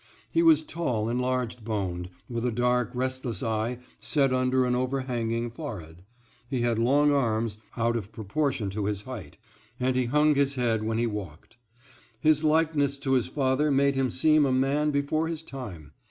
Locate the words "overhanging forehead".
4.73-6.01